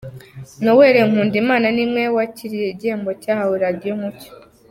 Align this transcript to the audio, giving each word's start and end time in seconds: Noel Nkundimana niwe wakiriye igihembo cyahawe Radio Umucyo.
Noel 0.63 0.95
Nkundimana 1.09 1.67
niwe 1.75 2.03
wakiriye 2.15 2.67
igihembo 2.69 3.11
cyahawe 3.21 3.55
Radio 3.63 3.91
Umucyo. 3.97 4.29